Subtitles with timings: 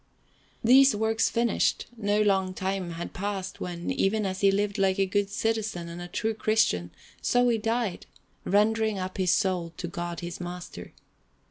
[0.63, 4.97] These works finished, no long time had passed when, even as he had lived like
[4.97, 6.89] a good citizen and a true Christian,
[7.21, 8.07] so he died,
[8.43, 10.91] rendering up his soul to God his Master.